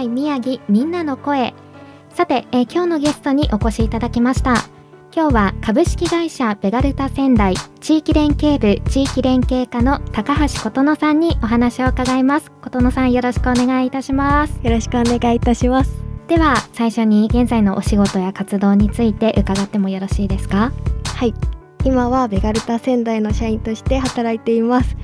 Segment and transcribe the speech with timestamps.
[0.00, 1.52] 仙台宮城みんなの声
[2.14, 4.64] さて、えー今日のゲストにお越しいただきました
[5.14, 15.92] 今日は株式会社ベガルタ仙台地域連携部地域連携課の高橋琴乃さんにお話を伺います琴乃さんよろしくお願いいたしますよろしくお願いいたします。
[16.28, 20.72] では最初に現在のお仕事や活動について伺ってもよろしいですか？
[21.04, 21.34] はい。
[21.84, 24.96] 今はベガルタ仙台の社員として働いています。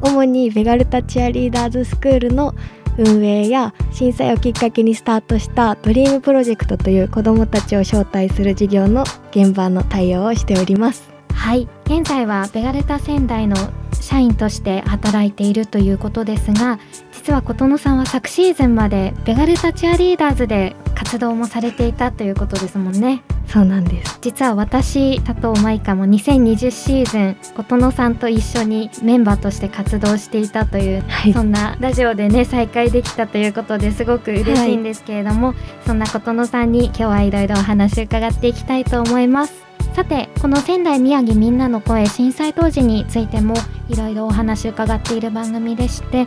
[0.00, 2.54] 主にベガルタチアリーダーズスクールの
[3.00, 11.10] 運営や震災をきっかけにスタートしたドリームプロジェクトという子どもたちを招待する事業の現場の対応をしております。
[11.32, 13.56] はい現在はベガルタ仙台の
[13.98, 16.78] 社員として働いているということですが
[17.12, 24.18] 実は琴乃さんは昨シーズンまでベガルタチアリーダーズで活動もされていたということですもんねそうなんです。
[24.20, 31.42] 実は私佐藤舞香も2020シーズン琴乃さんと一緒にメンバーとして活動していたというはいそ。
[31.42, 39.69] んなラジオでね再会できたということですごく嬉しいんですけれども、そんな琴乃さんに今日はいろいろお話伺っていきたいと思います
[40.00, 43.54] さてこの仙台宮城みんなの声震災当時についても
[43.90, 46.20] いろいろお話伺っている番組でして、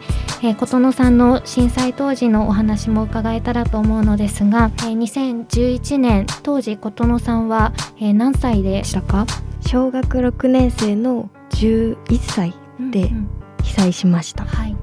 [0.44, 9.26] えー、琴乃さんの震災当時のお話も伺えたらと思うのですが、えー2011年当時琴乃さんは、えー何歳でしたか？
[9.62, 12.54] 小学6年生の11歳
[12.92, 13.30] でうんうん。
[13.64, 14.46] 被災しました。
[14.46, 14.76] はい。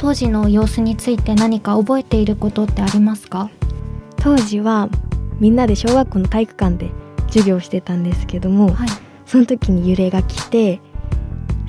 [0.00, 3.50] 当時の様子について何か覚えていることってありますか？
[4.16, 4.88] 当時は
[5.38, 7.01] みんなで小学校の体育館で
[7.32, 8.88] 授業をしてたんですけども、はい。
[9.32, 10.78] その時に揺れが来て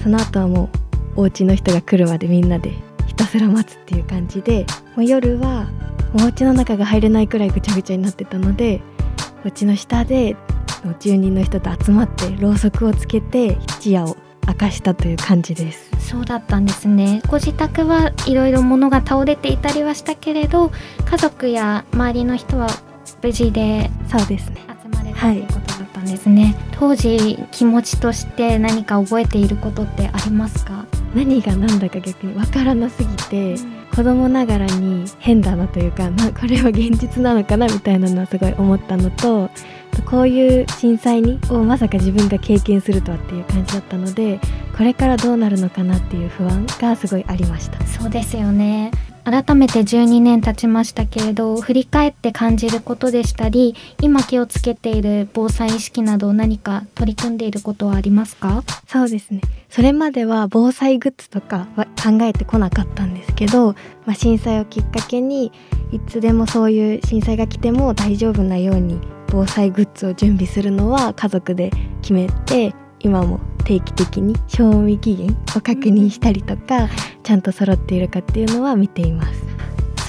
[0.02, 0.70] その後はも
[1.16, 2.74] うお家の人が来るまでみんなで
[3.08, 4.66] ひたすら待つっていう感じで
[4.98, 5.70] もう夜は
[6.14, 8.82] お家の中が入れないくらいぐちゃぐちゃになってたので
[9.46, 10.36] お家の下で
[11.00, 15.90] 住人の人と集まってろうそくをつけて一夜を明かしたという感じです。
[16.00, 17.22] そうだったんですね。
[17.30, 20.70] ご自宅はいろいろ物が倒れていたりはしたけれど
[21.06, 22.68] 家族や周りの人は
[23.22, 24.73] 無事でそうですね
[25.24, 25.38] 集まれたとはい。
[25.38, 30.86] いうことだったんですね、当時気持ちとして何か覚えていることってありますか、
[31.16, 33.56] 何が何だか逆にわからなすぎて
[33.96, 39.52] 子供ながらに変だなというかなこれは現実なのかなみたいなのはすごい思ったのと
[40.06, 44.40] こういう震災にをまさか自分が経験するとはっていう感じだったので
[44.76, 47.86] これからどうなるのかなっていう不安がすごいありました。
[47.86, 48.90] そうですよね
[49.26, 58.64] 改めて12年経ちましたけれど振り返って感じることでしたり今気をつけている防災意識など何か取り組んでいることはありますか？
[58.88, 59.42] そうですね。
[59.70, 63.74] それまでは防災グッズとかは考えてこなかったんですけど、
[64.06, 65.52] まあ、震災をきっかけに
[65.92, 69.00] いつでもそういう震災が来ても大丈夫なように
[69.32, 76.90] 防災グッズを準備するのは家族で決めて今も定期的に賞味期限を確認したりとか、
[77.24, 79.54] ちゃんと揃っているかっていうのは見ています。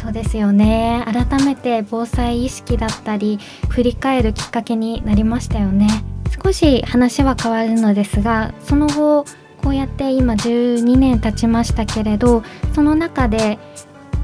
[0.04, 3.38] そうですよね改めて防災意識だったり
[3.70, 5.88] 振り返るきっかけになりましたよね
[6.44, 9.24] 少し話は変わるのですがその後
[9.62, 12.42] こうやって今12年経ちましたけれど
[12.74, 13.58] その中で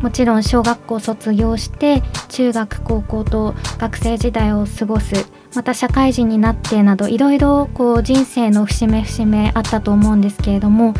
[0.01, 5.15] もちろん小学校卒業して中学高校と学生時代を過ごす
[5.55, 10.95] また社会人になってなどいろいろこう人生の節目節目あったと思うんですけれども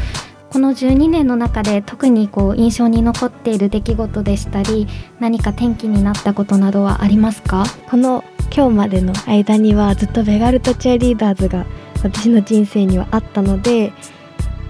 [0.51, 4.89] この12年の中で特にこう印象に残っている出来事でしたり
[5.21, 7.65] 何か転機になったことなどはありますか？
[7.89, 11.67] この今日までの間にはずっとベガルタチアリーダーズが
[12.03, 13.93] 私の人生にはあったので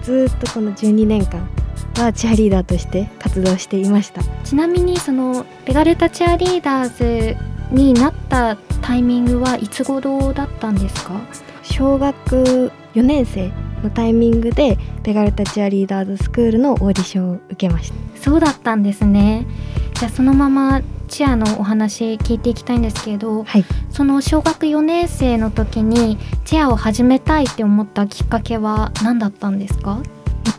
[0.03, 1.49] ずっとこの12年間
[1.99, 4.23] はチアリーダーとして活動していました。
[4.43, 7.37] ちなみにそのベガルタチアリーダーズ
[7.71, 11.19] になったタイミングはいつ頃だったんですか？
[11.63, 13.51] 小学4年生
[13.83, 17.95] のタイミングでベガルタチアリーダーズスクールのオーディションを受けました。
[18.19, 19.45] そうだったんですね。
[19.95, 23.65] じゃあそのままチアのお話聞いていきたいんですけどはい。
[23.89, 29.95] その小学4年生の時にチアを始めたいって思ったきっかけは何だったんですか？
[29.95, 30.03] も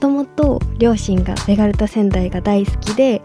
[0.03, 3.23] ともと両親がベガルタ仙台が大好きで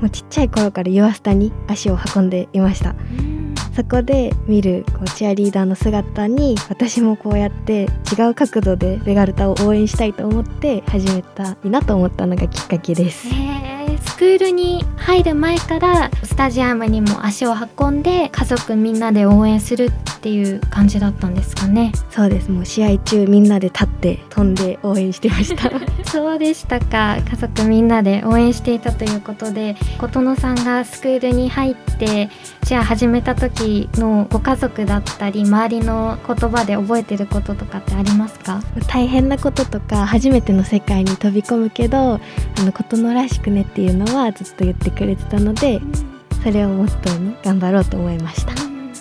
[0.00, 2.94] もうちっちゃい頃からユアスタに足を運んでいました。
[3.74, 13.26] そこで見るこうチアリーダーの姿に私もこうやって違う角度でベガルタを応援したいと思って始めたいなと思ったのがきっかけです。
[14.06, 19.90] スクールに入る前からスタジアムにも足を運んで家族みんなで応援するっ
[20.20, 21.92] ていう感じだったんですかね。
[22.10, 22.50] そうです。
[22.50, 25.70] もう試合中みんなで立って飛んで応援してました。
[26.10, 27.18] そうでしたか。
[27.28, 31.91] 家族みんなで応援していたということで琴乃さんがスクールに入って
[32.64, 38.60] チア始めた時のご家族だったり周りの言葉で覚えてることとかってありますか？
[38.88, 42.20] 大変なこととか初めての世界に飛び込むけどあ
[42.58, 45.80] の琴乃らしくねっていうのはずっと言ってくれてたので
[46.42, 48.52] それをモットーに頑張ろうと思いました。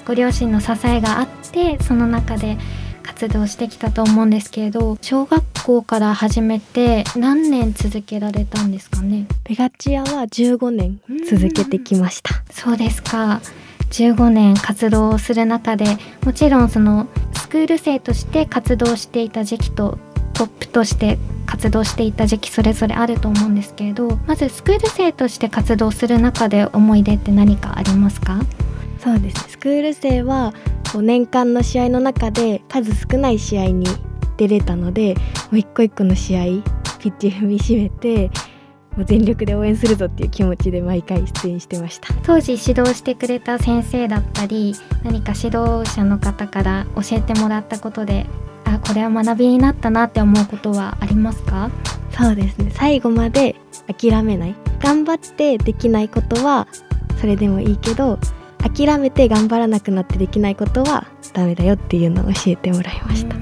[0.06, 2.57] ご両親の支えがあってその中で
[3.03, 9.27] 活動してきたと思うんですけれど小学校から始めて何年続けられたんですかね？
[9.44, 11.00] ベガチアは15年
[11.30, 12.44] 続けてきました。
[12.51, 13.42] そうですか。
[13.92, 15.86] 15年活動をする中で
[16.24, 20.00] もちろんそのスクール生として活動していた時期と
[20.33, 28.39] トップとして活動していた時期それぞれあると思うんですけれどまずスクール生として活動する中で思い出って何かありますか？
[29.00, 30.54] そうですスクール生は
[30.99, 33.85] 年間の試合の中で数少ない試合に
[34.35, 35.21] 出れたのでも
[35.53, 36.43] う一個一個の試合
[36.99, 38.29] ピッチ踏みしめて
[38.97, 42.13] もう全力で応援するぞっていう気持ちで毎回出演してました。
[42.23, 48.25] 当時指導してくれた先生だったり何か指導者の方から教えてもらったことで
[48.65, 51.71] あこれは学びになったなって思うことはありますか？
[52.11, 52.71] そうですね。
[52.75, 53.55] 最後まで
[53.87, 54.55] 諦めない。
[54.81, 56.67] 頑張ってできないことは
[57.19, 58.19] それでもいいけど
[58.61, 63.35] 諦めて頑張らなくなってできないことはダメだよっていうのを教えてもらいました。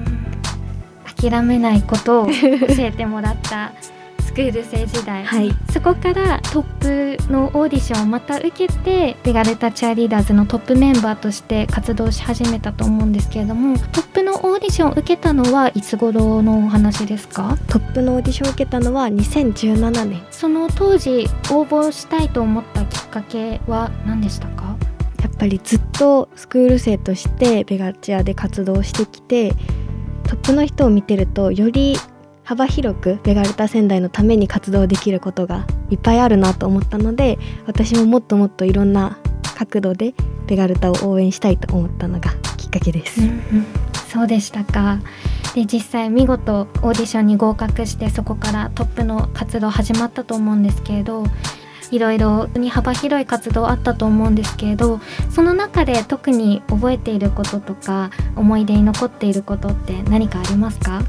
[1.14, 2.32] 諦めないことを教
[2.78, 3.72] えてもらった
[4.20, 17.58] スクール生時代、はい、そこからトップのオーディションをまた受けてベガルタチアリーダーズのトップメンバーとして活動し始めたと思うんですけれどもトップのオーディションを受けたのはいつ頃のお話ですか？
[17.68, 20.22] トップのオーディションを受けたのは2017年。
[20.30, 24.76] その当時応募したいと思ったきっかけは何でしたか？
[25.40, 29.54] ぱりずっとスクール生としてベガチアで活動してきて
[30.24, 31.96] トップの人を見てるとより
[32.44, 39.18] 幅広くベガルタ仙台のために活動できることがいっぱいあるなと思ったので私ももっともっといろんな
[39.56, 40.14] 角度で
[40.46, 43.20] ベガルタを応援したいと思ったのがきっかけです。
[44.08, 44.98] そうでしたか
[45.54, 51.24] で実際見事オーディションに合格してそこからトップの活動始まったと思うんですけれど
[51.90, 55.00] いろいろに幅広い活動あったと思うんですけれど
[55.30, 61.02] その中で特に覚えていることとか思い出に残っていることって何かありますか？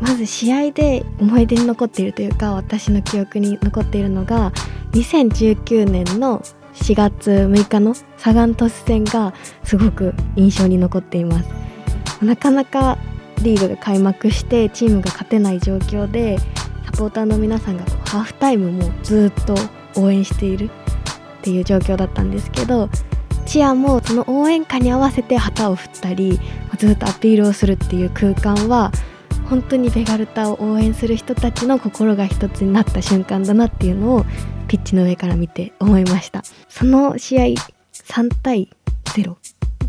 [0.00, 4.52] まず試合で思い出に残っているというか私の記憶に残っているのが
[4.92, 6.42] 2019年の
[6.74, 9.32] 4月6日のサガン鳥栖戦が
[9.62, 11.48] すごく印象に残っています。
[12.24, 12.98] なかなか
[13.42, 16.38] リーグが開幕してチームが勝てない状況で
[16.86, 19.54] サポーターの皆さんがハーフタイムもずっと
[19.96, 20.70] 応援しているっ
[21.42, 22.88] ていう状況だったんですけど
[23.46, 26.40] チアもその応援歌に合わせて旗を振ったり
[26.78, 28.92] ずっとアピールをするっていう空間は
[29.48, 34.24] 本当にベガルタを応援する人たちの心が一つになった瞬間だなっていうのを
[34.68, 36.42] ピッチの上から見て思いました。
[36.68, 37.44] その試合
[37.92, 38.70] 3対
[39.04, 39.36] 0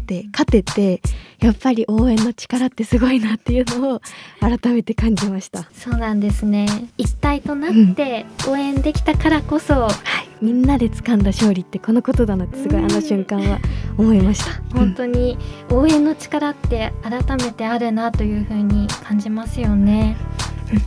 [0.06, 1.02] で勝てて
[1.40, 4.02] やっぱり応援の力ってすごいなっていうのを
[4.40, 5.70] 改めて感じました。
[5.74, 6.68] そうなんですね。
[6.98, 9.94] 一体となって応援できたからこそ、うん、はい、
[10.42, 13.60] みんなで掴んだ勝利ってこのことだなってすごいあの瞬間は
[13.98, 14.62] 思いました。
[14.78, 15.38] 本当に
[15.70, 20.16] 応援の力って改めてあるなというふうに感じますよね。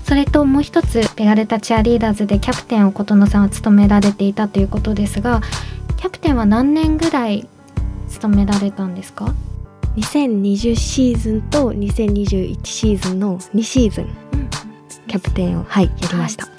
[0.04, 5.42] それともう一つペガルタチアリーダーズでキャプテンを琴乃さんは務められていたということですが
[5.96, 7.49] キャプテンは何年ぐらい
[8.08, 9.34] 務められたんですか
[9.96, 14.08] ？2020シーズンと2021シーズンの2シーズン、
[15.08, 16.52] キャプテンをはいやりました、は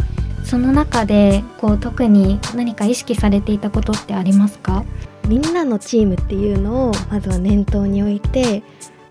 [0.43, 4.83] い、その中でこう特に何か意識されていたことってありますか？
[5.27, 8.63] みんなのチームっていうのをまずは念頭に置いて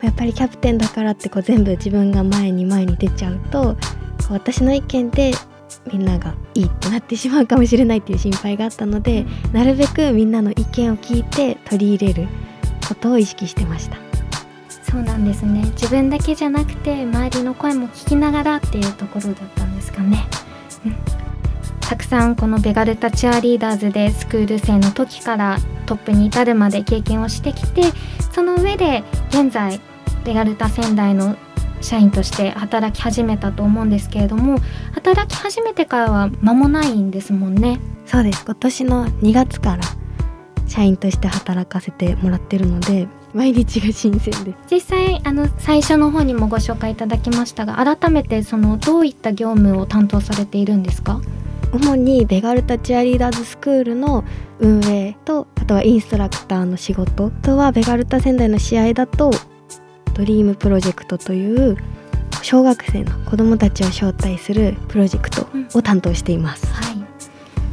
[0.02, 3.76] やっぱりキャプテンだからってこう全部自分が前に前に出ちゃうと
[4.30, 5.32] 私の意見で
[5.92, 12.28] みんながいいってなってしまうかもしれないっていう心配があったのでなるべくみんなの意見を聞いて取り入れる
[12.88, 13.96] ことを意識してました。
[14.82, 15.62] そうなんですね。
[15.72, 20.24] 自分だけじゃなくて周りの声も聞きながらっていうところだったんですかね、
[20.84, 20.96] うん、
[21.80, 27.82] たくさんこのベガルタチアリーダーズでスクール生の時からトップに至るまで経験をしてきて
[28.32, 29.80] その上で現在
[30.24, 31.36] ベガルタ仙台の
[31.80, 34.58] 社員として働き始めたと思うんですけれども
[34.92, 37.80] 働き始めてからは間もないんですもんね。
[38.06, 38.44] そうです。
[38.44, 39.82] 今年の2月から
[40.66, 44.56] 社員として働かせてもらってるので毎日が新鮮です。
[44.70, 51.20] 実際あの最初の方にもご紹介いただきましたが改めてそのどういった業務を担当されているんですか？
[51.72, 54.24] 主にベガルタチアリーダーズスクールの
[54.60, 59.30] 運営とあとはインストラクターの仕事あとはベガルタ仙台の試合だと
[60.14, 61.76] ドリームプロジェクトという
[62.40, 65.46] 小学生の子どもたちを招待するプロジェクト
[65.76, 66.85] を担当しています、はい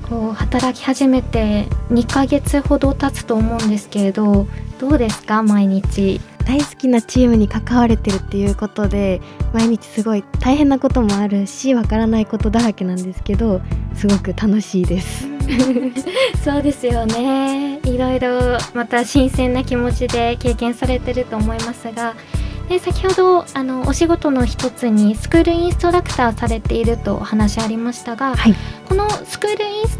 [0.09, 4.47] こう働き始めて2ヶ月ほど経つと思うんですけれど
[4.79, 6.19] どうですか毎日？
[6.45, 9.21] 大好きなチームに関われてるっていうことで
[9.53, 13.61] 毎日すごい大変なこともあるしわからないことだらけなんですけど
[13.95, 15.25] すごく楽しいです。
[16.43, 17.79] そうですよね。
[17.85, 22.15] いろいろまた新鮮な気持ちで経験されてると思いますが
[22.69, 28.55] で先ほどあのお仕事の一つにスクールインストラクターされているとお話ありましたが、はい、
[28.87, 29.32] このス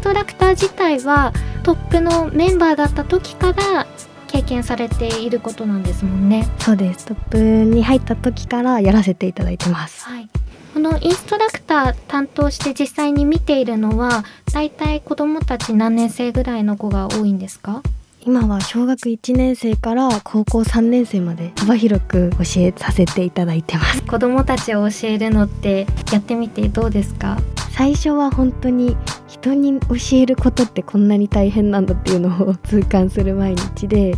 [0.04, 1.32] トラクター自体は
[1.62, 3.86] トップのメンバーだった時から
[4.28, 6.46] 経験されていることなんですもんね。
[6.58, 7.06] そうです。
[7.06, 10.28] トップに入った時からやらせていただいてます、はい、
[10.74, 17.82] このインストラクター担当して実際に見ているのはだいたい子どもたち何年生ぐらいの子が多いんですか？
[18.26, 24.02] 今は小学1年生から高校3年生まで幅広く教えさせていただいてます。
[24.02, 27.36] 子供たちを教えるのってやってみてどうですか？
[27.72, 34.16] 最初は本当に人に教えることってこんなに大変なんだっていうのを痛感する毎日でや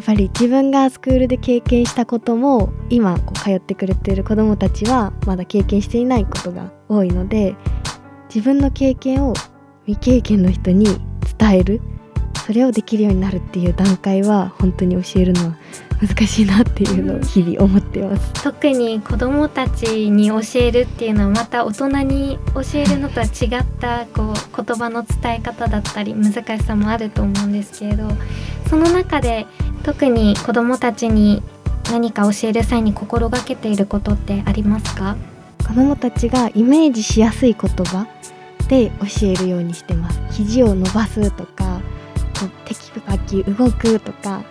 [0.00, 7.54] っぱり自分がスクールで経験したことも今こう通ってくれてる子どもたちはまだ経験していないことが多いので
[8.34, 9.34] 自分の経験を
[9.84, 10.86] 未経験の人に
[11.38, 11.82] 伝える
[12.46, 15.56] それをできるようになるっていう段階は本当に教えるのは
[16.00, 28.08] 難しいなっていうのを日々思ってます、特に子どもたちに教えるっていうのはまた大人に教えるのとは違ったこう言葉の伝え方だったり難しさもあると思うんですけれど
[28.68, 29.46] その中で
[29.84, 31.40] 特に子どもたちに
[31.92, 35.16] 何か教える際に心がけていることってありますか？
[35.66, 38.08] 子どもたちがイメージしやすい言葉
[38.68, 40.20] で教えるようにしてます。
[40.30, 41.80] 肘を伸ばすとか
[42.64, 44.42] テキパキ動くとか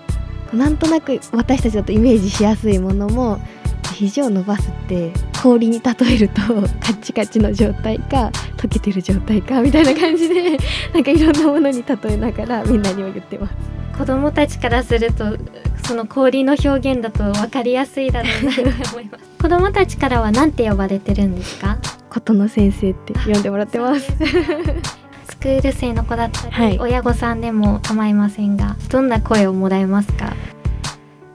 [0.54, 3.40] なんとなく私たちだとイメージしやすいものも
[3.94, 6.42] 肘を伸ばすって氷に例えると
[6.86, 10.58] カチカチの状態か溶けてる状態かみたいな感じで
[10.94, 13.54] なんかいろんなものに例えながらみんなにも言ってます。
[13.98, 15.38] 子供たちからすると
[15.86, 19.24] その氷の表現だと分かりやすいだろうなと思います。
[19.42, 21.78] 子供たちからは何て呼ばれてるんですか？
[22.10, 24.12] 琴の先生って呼んでもらってます
[25.42, 30.36] クール生の子だったり、はい、親御さんでも構いませんがどんな声をもらえますか？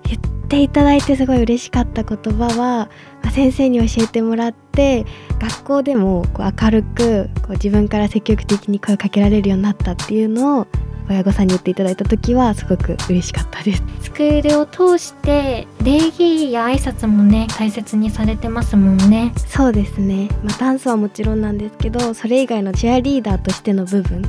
[0.05, 2.89] 言っていただいてすごい嬉しかった言葉は、ま
[3.25, 5.05] あ、先生に教えてもらって
[5.41, 10.67] 学校でもこう明るくこう自分から積極的に声をかけられるようになったっていうのを
[11.09, 13.83] 親御さんに言っていただいた時はすごく嬉しかったです。
[14.03, 19.33] スクールを通して礼儀や挨拶もね大切にされてますもんね。
[19.47, 20.29] そうですね。
[20.43, 24.23] まあダンスはもちろんなんですけどそれ以外のチアリーダーとしての部分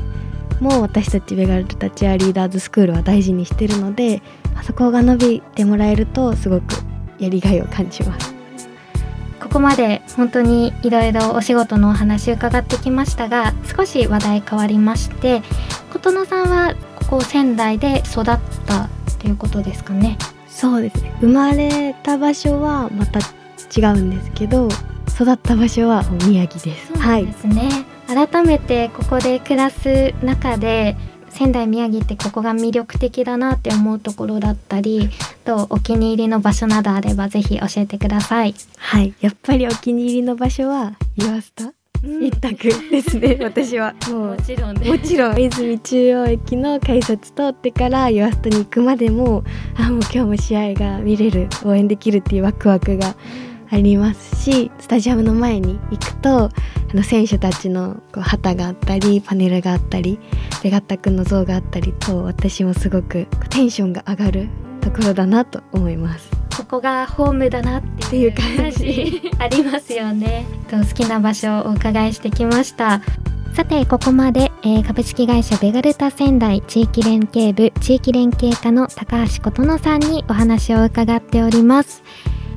[0.59, 4.21] も私たちベガルタチアリーダーズスクールは大事にしてるので、
[4.53, 6.63] まあ、そこが伸びてもらえるとすごく
[7.19, 8.37] やりがいを感じます。
[9.39, 15.41] ここまで本当にいろいろお仕事のお話伺ってきましたが少し話題変わりまして
[15.91, 18.89] 琴乃さんはここ仙台で育った
[19.19, 20.17] ということですかね。
[20.47, 21.01] そうです。
[21.01, 23.19] ね生まれた場所はまた
[23.75, 24.69] 違うんですけど
[25.09, 26.93] 育った場所は宮城です。
[26.93, 27.69] そうですね、
[28.07, 30.95] はい、改めてここで暮らす中で
[31.29, 35.09] 仙台宮城ってここが魅力的だなって思うところだったり
[35.45, 38.55] とお気に入りの場所などあればぜひ教えてください。
[38.77, 39.13] はい。
[39.21, 41.76] やっぱりお気に入りの場所は岩下
[42.07, 43.93] 一択ですね、私は。
[44.09, 49.43] もちろん、ね、もちろん泉中央駅の改札通ってから岩下に行くまでも
[49.75, 53.15] あもう今日も試合が見れる応援できるっていうワクワクが
[53.69, 56.51] ありますしスタジアムの前に行くとあ
[56.93, 60.19] の選手たちのこう旗があったりパネルがあったり
[60.63, 64.49] レガッタ君の像があったりと私もすごくテンションが上がる
[64.81, 66.36] ところだなと思います。
[66.57, 70.45] ここがホームだなっていう感じ ありますよね。
[70.69, 73.01] と好きな場所をお伺いしてきました。
[73.53, 82.03] さてここまで、えー、株式会社ベガルタ仙台地域連携部地域連携課の高橋琴乃さんにお話を伺っております。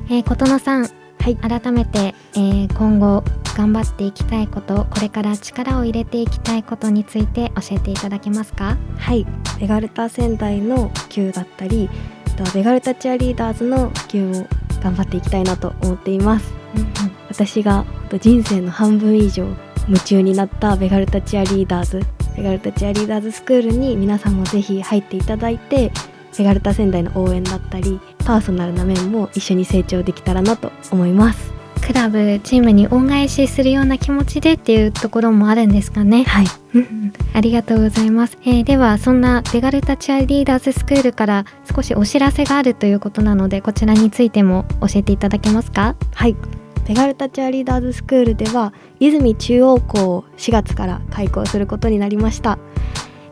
[0.09, 0.87] えー、琴乃さん
[1.21, 3.23] はい、改めて、えー、今後
[3.55, 8.75] 頑張っていきたいことこれから力を入れていきたいことについて教えていただけますか？
[8.97, 9.27] はい
[9.59, 11.89] ベガルタ仙台の普及だったり
[12.31, 14.47] とベガルタチアリーダーズの普及を
[14.81, 16.87] 頑張っていきたいなと思っています、うんうん、
[17.29, 17.85] 私が
[18.19, 19.47] 人生の半分以上
[19.87, 22.01] 夢中になったベガルタチアリーダーズ
[22.35, 25.91] ベガルタチアリーダーズスクールに皆さんもぜひ入っていただいて
[26.37, 31.50] ベガルタ仙台の応援だったりパーソナルな面も一緒に成長できたらなと思います
[31.81, 36.23] クラブチームに恩返しするような気持ちでっていうところもあるんですかね。
[36.23, 36.45] はい。
[37.33, 41.45] ありがとうございます、えーではそんなベガルタチアリーダーズスクールから
[41.75, 45.95] 少しお知らせがあるということなのでこちらについても教えていただけますか？
[46.13, 46.35] はい。
[46.87, 52.57] ベガルタチアリーダーズスクールでは泉中央校を4月から開校することになりました。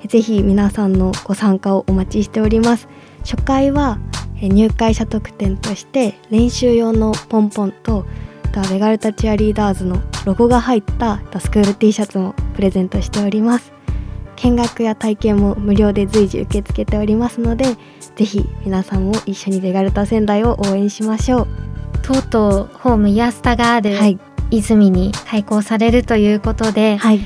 [0.08, 2.88] ぜひ皆さんのご参加をお待ちしております。
[3.20, 4.00] 初回は
[4.42, 8.06] え入会者特典として練習用のポンポンと
[8.60, 13.72] あとはベガルタチアリーダーズのロゴが入ったスクール T シャツもプレゼントしております。
[14.36, 17.66] 見学や体験も無料で随時受け付けておりますので
[18.16, 21.48] ぜひ皆さんも一緒にベガルタ仙台を応援しましょう。
[22.02, 24.20] とうとうホームイヤスタがあるはい。
[24.52, 27.20] 泉に開校されるということで、はい。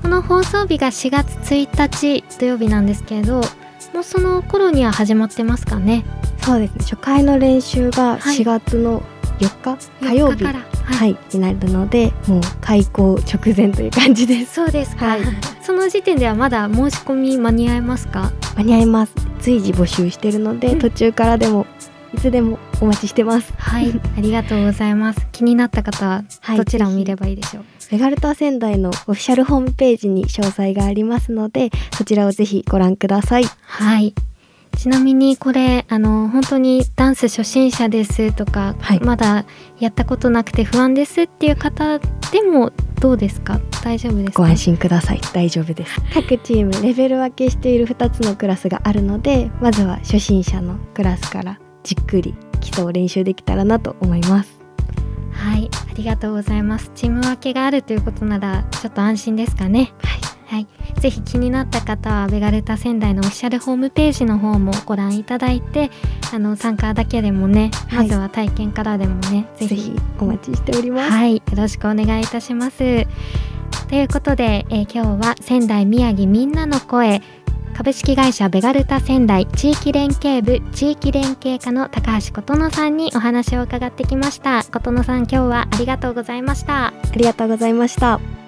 [0.00, 3.42] この放送日が4月1日土曜日なんですけれど
[3.92, 6.04] もうその頃には始まってますかね。
[6.42, 6.76] そうですね。
[6.80, 8.38] 初回の練習がはい。
[8.38, 9.02] 4月の
[9.38, 10.38] 4日、火曜4日。
[10.38, 14.54] 日からはい、になるのでもう開校直前という感じです。
[14.54, 15.20] そうですか、はい。
[15.62, 18.32] その時点ではまだ申し込み間に合いますか？
[18.56, 19.12] 間に合います。
[19.40, 20.78] 随時募集してるので、うん。
[20.78, 21.66] 途中からでも
[22.14, 23.52] いつでもお待ちしてます。
[23.58, 24.00] はい。
[24.16, 25.26] ありがとうございます。
[25.32, 26.56] 気になった方ははい。
[26.56, 33.44] どちらを見ればいいでしょう、ベガルタ仙台のオフィシャルホームページに詳細がありますのでそちらをぜひご覧ください。
[33.62, 34.14] はい
[34.78, 39.00] ちなみにこれあの本当にダンス初心者ですとか、はい。
[39.00, 39.44] まだ
[39.80, 42.70] やったことなくて不安ですっていう方でも
[43.00, 43.58] どうですか？
[43.82, 44.42] 大丈夫ですか？
[44.42, 45.20] ご安心ください。
[45.34, 46.00] 大丈夫です。
[46.14, 54.60] 各チームレベル分けしている2つのクラスがあるのでまずは初心者のクラスからじっくり基礎を練習できたらなと思います。
[55.32, 56.92] はいありがとうございます。
[56.94, 59.92] チーム分けがあるということならちょっと安心ですかね？
[59.98, 60.20] はい、
[61.00, 65.90] ぜひ気になった方はベガルタ仙台のオフィシャルホームページの方もご覧いただいて
[66.32, 72.78] あの参加だけでもね、はいまずは体験からでもねぜひぜひお待ちしております、はい、よろしくお願いいたします。
[73.88, 77.22] ということで、えー今日は仙台宮城みんなの声
[77.74, 84.64] 株式会社ベガルタ仙台地域連携部地域連携課の高橋琴乃さんにお話を伺ってきました。
[84.64, 86.88] 琴乃さん、今日はありがとうございました。
[86.88, 88.47] ありがとうございました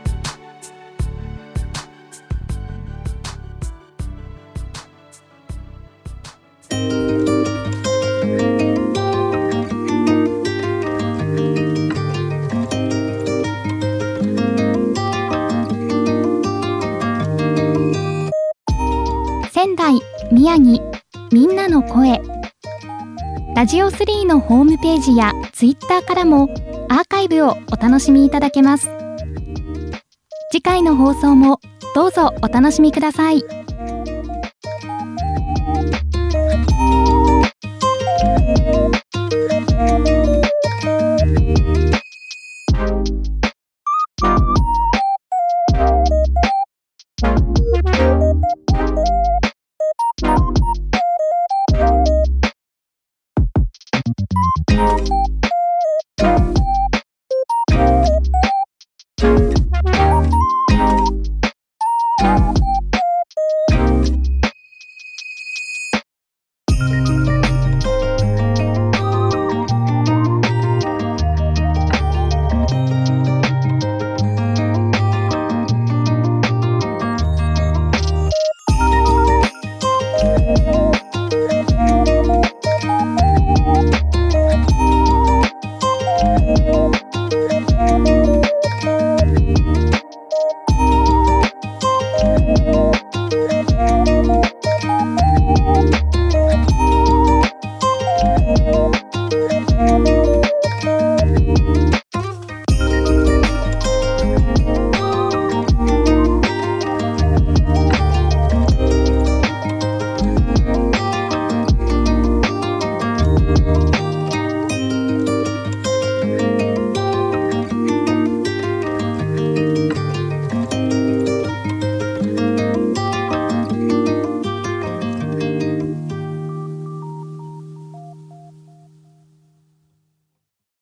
[19.63, 20.01] 仙台
[20.33, 20.81] 宮城
[21.31, 22.23] みんなの声。
[23.55, 26.49] ラジオ3のホームページやツイッターからも
[26.89, 28.89] アーカイブをお楽しみいただけます。
[30.51, 31.61] 次回の放送も
[31.95, 33.60] どうぞお楽しみください。